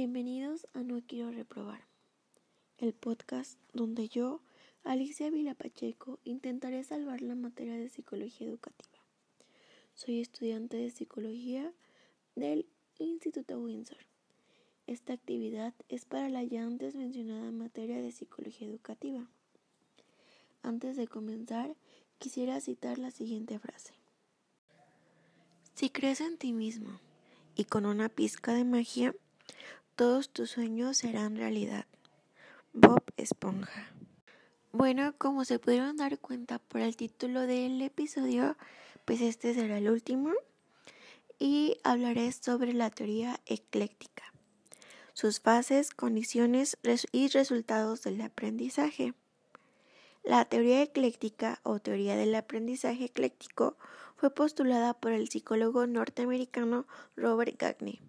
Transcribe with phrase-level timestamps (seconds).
[0.00, 1.80] Bienvenidos a No Quiero Reprobar,
[2.78, 4.40] el podcast donde yo,
[4.84, 8.96] Alicia Vilapacheco, intentaré salvar la materia de psicología educativa.
[9.96, 11.72] Soy estudiante de psicología
[12.36, 12.64] del
[13.00, 13.98] Instituto Windsor.
[14.86, 19.26] Esta actividad es para la ya antes mencionada materia de psicología educativa.
[20.62, 21.74] Antes de comenzar,
[22.20, 23.94] quisiera citar la siguiente frase.
[25.74, 27.00] Si crees en ti mismo
[27.56, 29.12] y con una pizca de magia,
[29.98, 31.84] todos tus sueños serán realidad.
[32.72, 33.90] Bob Esponja.
[34.70, 38.56] Bueno, como se pudieron dar cuenta por el título del episodio,
[39.04, 40.30] pues este será el último
[41.40, 44.22] y hablaré sobre la teoría ecléctica,
[45.14, 46.78] sus fases, condiciones
[47.10, 49.14] y resultados del aprendizaje.
[50.22, 53.76] La teoría ecléctica o teoría del aprendizaje ecléctico
[54.14, 58.00] fue postulada por el psicólogo norteamericano Robert Gagne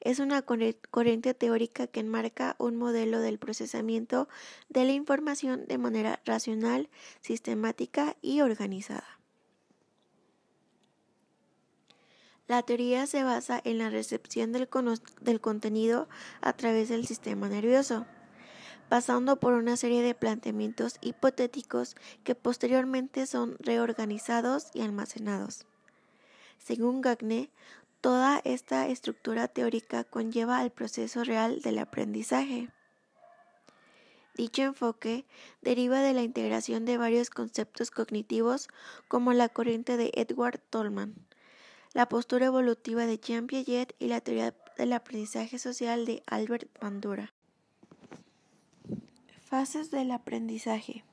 [0.00, 4.28] es una corriente teórica que enmarca un modelo del procesamiento
[4.68, 6.88] de la información de manera racional,
[7.20, 9.16] sistemática y organizada.
[12.46, 14.68] La teoría se basa en la recepción del,
[15.40, 16.08] contenido
[16.40, 18.06] a través del sistema nervioso,
[18.88, 25.66] pasando por una serie de planteamientos hipotéticos que posteriormente son reorganizados y almacenados.
[26.58, 27.50] Según Gagne,
[28.00, 32.70] Toda esta estructura teórica conlleva al proceso real del aprendizaje.
[34.36, 35.24] Dicho enfoque
[35.62, 38.68] deriva de la integración de varios conceptos cognitivos
[39.08, 41.14] como la corriente de Edward Tolman,
[41.94, 47.32] la postura evolutiva de Jean Piaget y la teoría del aprendizaje social de Albert Bandura.
[49.48, 51.04] Fases del aprendizaje.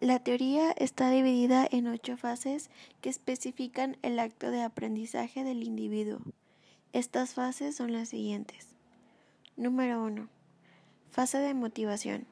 [0.00, 6.20] La teoría está dividida en ocho fases que especifican el acto de aprendizaje del individuo.
[6.92, 8.68] Estas fases son las siguientes.
[9.56, 10.28] Número 1.
[11.10, 12.28] Fase de motivación.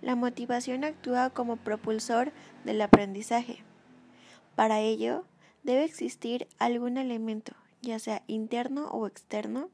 [0.00, 2.32] La motivación actúa como propulsor
[2.64, 3.64] del aprendizaje.
[4.54, 5.24] Para ello,
[5.64, 9.68] debe existir algún elemento, ya sea interno o externo,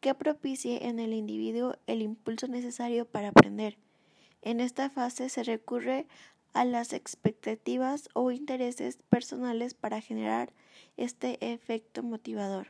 [0.00, 3.76] que propicie en el individuo el impulso necesario para aprender.
[4.42, 6.06] En esta fase se recurre
[6.56, 10.54] a las expectativas o intereses personales para generar
[10.96, 12.68] este efecto motivador.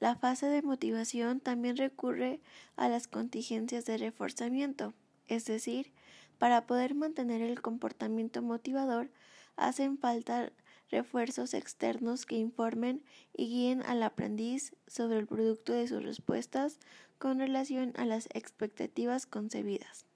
[0.00, 2.40] La fase de motivación también recurre
[2.74, 4.92] a las contingencias de reforzamiento,
[5.28, 5.92] es decir,
[6.38, 9.08] para poder mantener el comportamiento motivador
[9.54, 10.50] hacen falta
[10.90, 13.04] refuerzos externos que informen
[13.36, 16.80] y guíen al aprendiz sobre el producto de sus respuestas
[17.18, 20.09] con relación a las expectativas concebidas.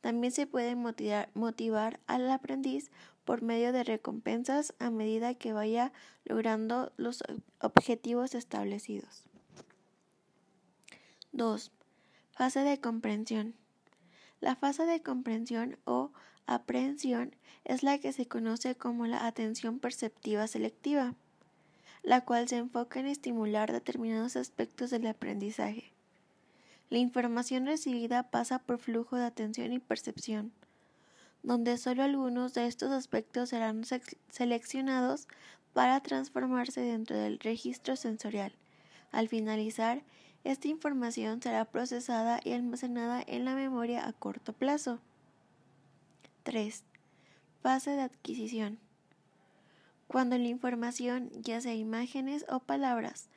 [0.00, 2.90] También se puede motivar, al aprendiz
[3.24, 5.92] por medio de recompensas a medida que vaya
[6.24, 7.22] logrando los
[7.60, 9.24] objetivos establecidos.
[11.32, 11.70] 2.
[12.32, 13.54] Fase de comprensión.
[14.40, 16.12] La fase de comprensión o
[16.46, 21.14] aprehensión es la que se conoce como la atención perceptiva selectiva,
[22.02, 25.92] la cual se enfoca en estimular determinados aspectos del aprendizaje.
[26.90, 30.52] La información recibida pasa por flujo de atención y percepción,
[31.44, 33.84] donde solo algunos de estos aspectos serán
[34.28, 35.28] seleccionados
[35.72, 38.52] para transformarse dentro del registro sensorial.
[39.12, 40.02] Al finalizar,
[40.42, 44.98] esta información será procesada y almacenada en la memoria a corto plazo.
[46.42, 46.82] 3.
[47.62, 48.78] Fase de adquisición.
[50.08, 53.28] Cuando la información, ya sea imágenes o palabras,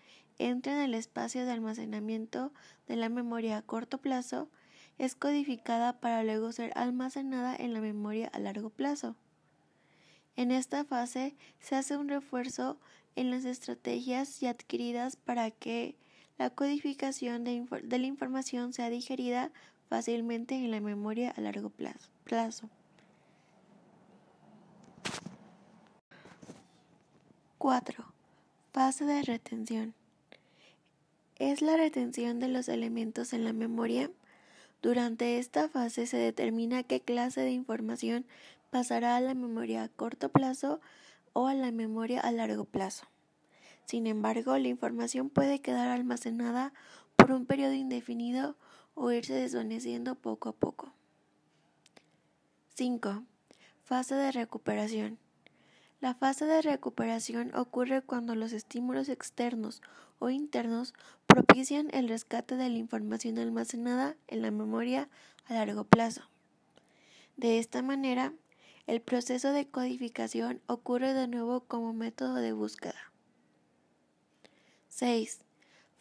[0.46, 2.52] entra en el espacio de almacenamiento
[2.88, 4.50] de la memoria a corto plazo,
[4.98, 9.16] es codificada para luego ser almacenada en la memoria a largo plazo.
[10.36, 12.78] En esta fase se hace un refuerzo
[13.16, 15.96] en las estrategias ya adquiridas para que
[16.38, 17.66] la codificación de,
[18.00, 19.52] la información sea digerida
[19.90, 22.10] fácilmente en la memoria a largo plazo.
[22.24, 22.70] plazo.
[27.60, 28.04] 4.
[28.74, 29.94] Fase de retención
[31.52, 34.10] es la retención de los elementos en la memoria.
[34.82, 38.26] Durante esta fase se determina qué clase de información
[38.70, 40.80] pasará a la memoria a corto plazo
[41.34, 43.06] o a la memoria a largo plazo.
[43.86, 46.74] Sin embargo, la información puede quedar almacenada
[47.16, 48.56] por un periodo indefinido
[48.96, 50.94] o irse desvaneciendo poco a poco.
[52.76, 53.24] 5.
[53.84, 55.20] Fase de recuperación.
[56.00, 59.82] La fase de recuperación ocurre cuando los estímulos externos
[60.24, 60.94] o internos
[61.28, 65.10] propician el rescate de la información almacenada en la memoria
[65.48, 66.22] a largo plazo.
[67.36, 68.34] De esta manera,
[68.88, 73.12] el proceso de codificación ocurre de nuevo como método de búsqueda.
[74.88, 75.40] 6.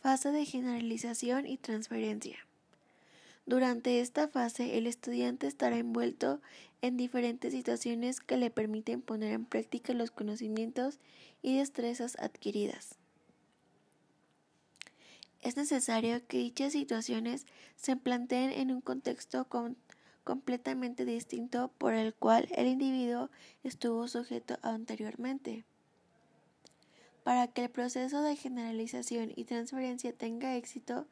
[0.00, 2.38] Fase de generalización y transferencia.
[3.44, 6.40] Durante esta fase, el estudiante estará envuelto
[6.80, 11.00] en diferentes situaciones que le permiten poner en práctica los conocimientos
[11.42, 13.01] y destrezas adquiridas.
[15.42, 19.48] Es necesario que dichas situaciones se planteen en un contexto
[20.22, 23.28] completamente distinto por el cual el individuo
[23.64, 25.64] estuvo sujeto anteriormente.
[27.24, 31.06] Para que el proceso de generalización y transferencia tenga éxito,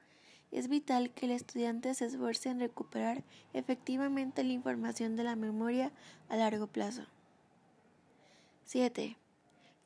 [0.52, 5.92] es vital que el estudiante se esfuerce en recuperar efectivamente la información de la memoria
[6.28, 7.02] a largo plazo.
[8.64, 9.16] 7.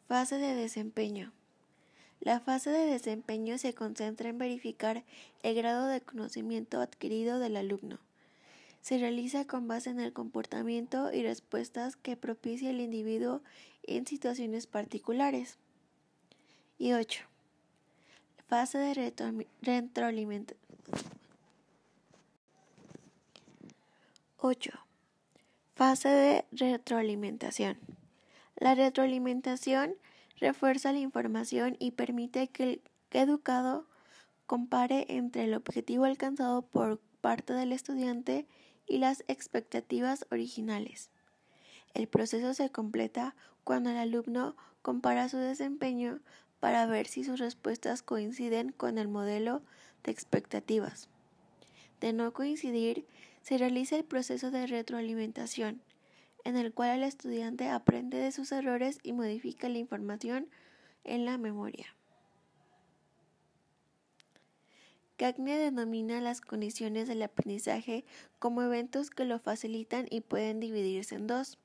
[0.06, 1.32] Fase de desempeño.
[2.20, 5.04] La fase de desempeño se concentra en verificar
[5.42, 7.98] el grado de conocimiento adquirido del alumno.
[8.80, 13.42] Se realiza con base en el comportamiento y respuestas que propicia el individuo
[13.82, 15.58] en situaciones particulares.
[16.78, 17.22] Y 8.
[18.46, 18.94] Fase de
[19.62, 20.58] retroalimentación.
[24.38, 24.70] 8.
[25.74, 27.78] Fase de retroalimentación.
[28.56, 29.94] La retroalimentación
[30.38, 33.86] refuerza la información y permite que el educado
[34.46, 38.46] compare entre el objetivo alcanzado por parte del estudiante
[38.86, 41.10] y las expectativas originales.
[41.94, 46.20] El proceso se completa cuando el alumno compara su desempeño
[46.60, 49.62] para ver si sus respuestas coinciden con el modelo
[50.02, 51.08] de expectativas.
[52.00, 53.06] De no coincidir,
[53.42, 55.82] se realiza el proceso de retroalimentación,
[56.44, 60.48] en el cual el estudiante aprende de sus errores y modifica la información
[61.02, 61.86] en la memoria.
[65.16, 68.04] Cagne denomina las condiciones del aprendizaje
[68.38, 71.58] como eventos que lo facilitan y pueden dividirse en dos,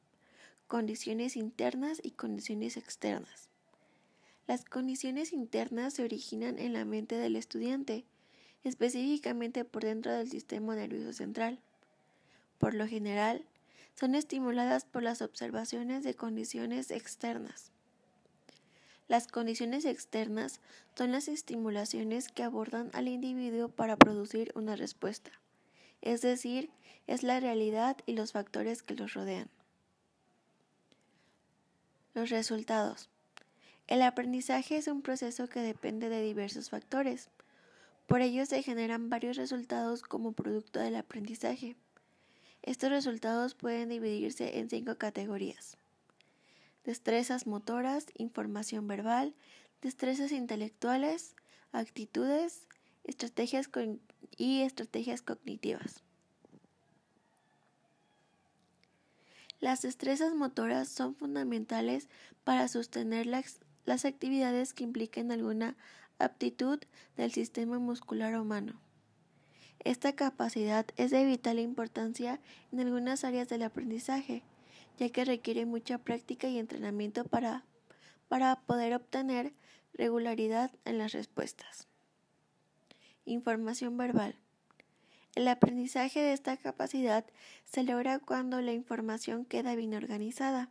[0.67, 3.49] condiciones internas y condiciones externas.
[4.45, 8.05] Las condiciones internas se originan en la mente del estudiante,
[8.63, 11.59] específicamente por dentro del sistema nervioso central.
[12.59, 13.45] Por lo general,
[13.99, 17.73] son estimuladas por las observaciones de condiciones externas.
[19.09, 20.61] Las condiciones externas
[20.95, 25.31] son las estimulaciones que abordan al individuo para producir una respuesta,
[26.01, 26.69] es decir,
[27.07, 29.49] es la realidad y los factores que los rodean.
[32.13, 33.09] Los resultados.
[33.87, 37.27] El aprendizaje es un proceso que depende de diversos factores.
[38.07, 41.75] Por ello se generan varios resultados como producto del aprendizaje.
[42.61, 45.77] Estos resultados pueden dividirse en cinco categorías.
[46.83, 49.33] Destrezas motoras, información verbal,
[49.81, 51.35] destrezas intelectuales,
[51.71, 52.67] actitudes,
[53.03, 53.69] estrategias
[54.37, 56.03] y estrategias cognitivas.
[59.59, 62.07] Las destrezas motoras son fundamentales
[62.43, 63.43] para sostener la
[63.89, 65.75] las actividades que impliquen alguna
[66.19, 66.79] aptitud
[67.17, 68.79] del sistema muscular humano.
[69.83, 72.39] Esta capacidad es de vital importancia
[72.71, 74.43] en algunas áreas del aprendizaje,
[74.97, 77.63] ya que requiere mucha práctica y entrenamiento para,
[78.27, 79.53] para poder obtener
[79.93, 81.87] regularidad en las respuestas.
[83.25, 84.35] Información verbal.
[85.35, 87.25] El aprendizaje de esta capacidad
[87.63, 90.69] se logra cuando la información queda bien organizada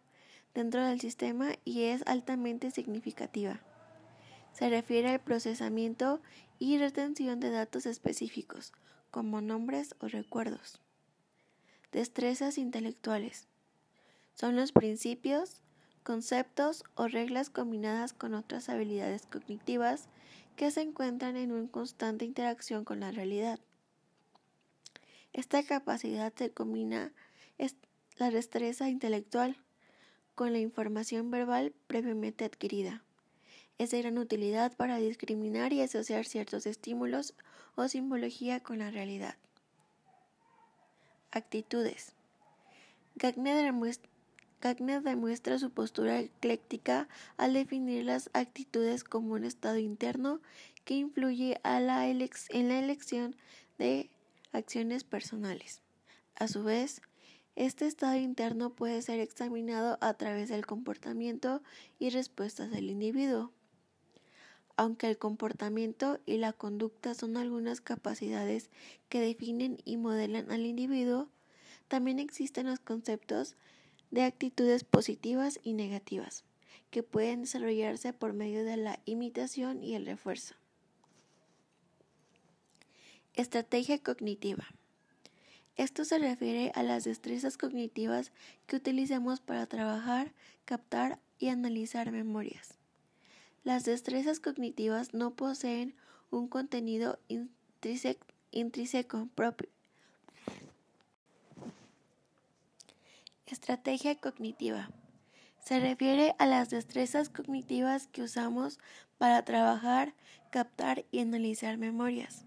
[0.55, 3.61] dentro del sistema y es altamente significativa.
[4.53, 6.21] Se refiere al procesamiento
[6.59, 8.73] y retención de datos específicos,
[9.11, 10.81] como nombres o recuerdos.
[11.93, 13.47] Destrezas intelectuales.
[14.35, 15.63] Son los principios,
[16.03, 20.09] conceptos o reglas combinadas con otras habilidades cognitivas
[20.57, 23.61] que se encuentran en una constante interacción con la realidad.
[25.33, 27.13] Esta capacidad se combina
[28.17, 29.57] la destreza intelectual
[30.35, 33.05] con la información verbal previamente adquirida.
[33.79, 37.35] Es de gran utilidad para discriminar y asociar ciertos estímulos
[37.77, 39.37] o simbología con la realidad.
[41.31, 42.13] Actitudes.
[43.15, 43.73] Gagner
[45.03, 50.41] demuestra, su postura ecléctica al definir las actitudes como un estado interno
[50.85, 53.37] que influye en la elección
[53.79, 54.11] de
[54.53, 55.83] acciones personales.
[56.35, 57.01] A su vez,
[57.55, 61.63] este estado interno puede ser examinado a través del comportamiento
[62.01, 63.53] y respuestas del individuo.
[64.79, 68.71] Aunque el comportamiento y la conducta son algunas capacidades
[69.09, 71.29] que definen y modelan al individuo,
[71.89, 73.57] también existen los conceptos
[74.13, 76.45] de actitudes positivas y negativas,
[76.93, 80.55] que pueden desarrollarse por medio de la imitación y el refuerzo.
[83.35, 84.69] Estrategia cognitiva.
[85.75, 88.31] Esto se refiere a las destrezas cognitivas
[88.69, 90.33] que utilizamos para trabajar,
[90.65, 92.78] captar y analizar memorias.
[93.69, 95.95] Las destrezas cognitivas no poseen
[96.31, 97.19] un contenido
[98.51, 99.69] intrínseco propio.
[103.45, 104.89] Estrategia cognitiva.
[105.63, 108.79] Se refiere a las destrezas cognitivas que usamos
[109.19, 110.15] para trabajar,
[110.51, 112.47] captar y analizar memorias.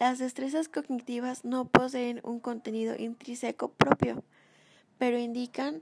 [0.00, 4.24] Las destrezas cognitivas no poseen un contenido intrínseco propio,
[4.98, 5.80] pero indican,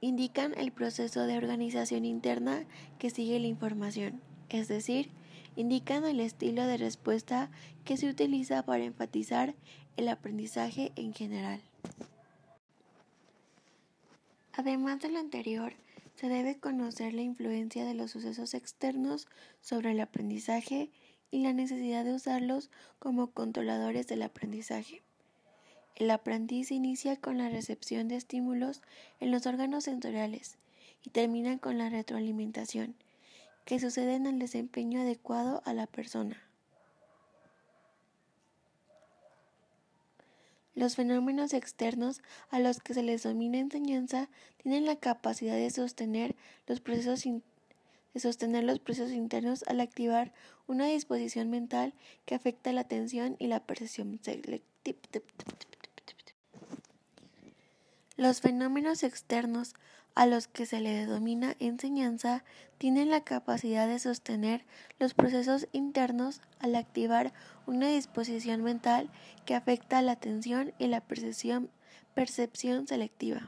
[0.00, 2.64] indican el proceso de organización interna
[2.98, 5.10] que sigue la información, es decir,
[5.56, 7.50] indican el estilo de respuesta
[7.84, 9.54] que se utiliza para enfatizar
[9.96, 11.60] el aprendizaje en general.
[14.52, 15.74] Además de lo anterior,
[16.14, 19.28] se debe conocer la influencia de los sucesos externos
[19.60, 20.90] sobre el aprendizaje
[21.30, 25.02] y la necesidad de usarlos como controladores del aprendizaje.
[25.96, 28.82] El aprendiz inicia con la recepción de estímulos
[29.20, 30.56] en los órganos sensoriales
[31.04, 32.94] y termina con la retroalimentación,
[33.64, 36.42] que sucede en el desempeño adecuado a la persona.
[40.78, 44.28] Los fenómenos externos a los que se les domina enseñanza
[44.62, 46.36] tienen la capacidad de sostener
[46.68, 47.24] los procesos
[48.14, 50.32] los procesos internos al activar
[50.68, 51.94] una disposición mental
[52.26, 54.68] que afecta la atención y la percepción selectiva.
[58.18, 59.76] Los fenómenos externos
[60.16, 62.42] a los que se le denomina enseñanza
[62.76, 64.64] tienen la capacidad de sostener
[64.98, 67.32] los procesos internos al activar
[67.64, 69.08] una disposición mental
[69.46, 71.70] que afecta la atención y la percepción,
[72.14, 73.46] percepción selectiva.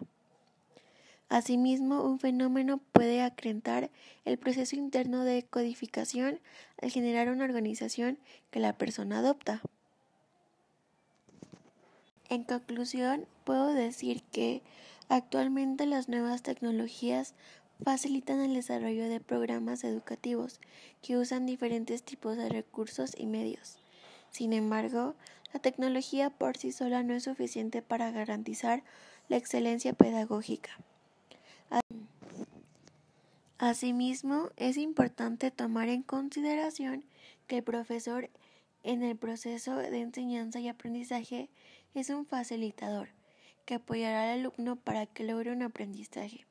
[1.28, 3.90] Asimismo, un fenómeno puede acrecentar
[4.24, 6.38] el proceso interno de codificación
[6.80, 8.20] al generar una organización
[8.52, 9.62] que la persona adopta.
[12.30, 14.62] En conclusión, puedo decir que
[15.08, 17.34] actualmente las nuevas tecnologías
[17.84, 20.60] facilitan el desarrollo de programas educativos
[21.02, 23.78] que usan diferentes tipos de recursos y medios.
[24.30, 25.16] Sin embargo,
[25.52, 28.84] la tecnología por sí sola no es suficiente para garantizar
[29.28, 30.70] la excelencia pedagógica.
[33.58, 37.04] Asimismo, es importante tomar en consideración
[37.48, 38.30] que el profesor
[38.82, 41.50] en el proceso de enseñanza y aprendizaje
[41.94, 43.08] es un facilitador
[43.64, 46.46] que apoyará al alumno para que logre un aprendizaje.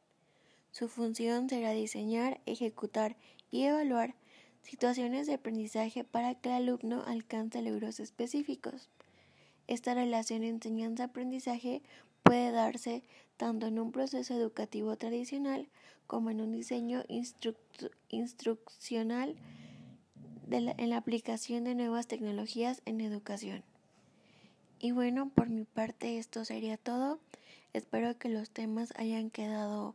[0.71, 3.15] Su función será diseñar, ejecutar
[3.51, 4.15] y evaluar
[4.61, 8.89] situaciones de aprendizaje para que el alumno alcance logros específicos.
[9.67, 11.81] Esta relación enseñanza-aprendizaje
[12.23, 13.03] puede darse
[13.37, 15.67] tanto en un proceso educativo tradicional
[16.07, 17.03] como en un diseño
[18.09, 19.35] instruccional
[20.51, 23.63] en la aplicación de nuevas tecnologías en educación.
[24.79, 27.19] Y bueno, por mi parte esto sería todo.
[27.73, 29.93] Espero que los temas hayan quedado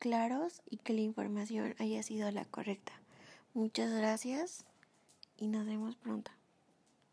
[0.00, 2.92] claros y que la información haya sido la correcta.
[3.54, 4.64] Muchas gracias
[5.36, 6.30] y nos vemos pronto.